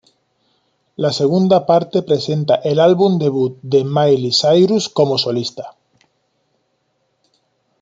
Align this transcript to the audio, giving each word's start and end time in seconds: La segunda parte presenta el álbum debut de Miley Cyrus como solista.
La 1.05 1.11
segunda 1.13 1.67
parte 1.67 2.01
presenta 2.01 2.55
el 2.55 2.79
álbum 2.79 3.19
debut 3.19 3.59
de 3.61 3.83
Miley 3.83 4.31
Cyrus 4.31 4.89
como 4.89 5.19
solista. 5.19 5.75